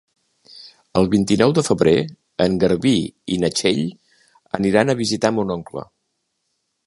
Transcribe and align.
El 1.01 1.09
vint-i-nou 1.11 1.51
de 1.57 1.63
febrer 1.67 1.93
en 2.45 2.55
Garbí 2.63 2.95
i 3.35 3.39
na 3.43 3.53
Txell 3.59 3.85
aniran 4.61 4.95
a 4.95 4.99
visitar 5.05 5.35
mon 5.37 5.55
oncle. 5.59 5.87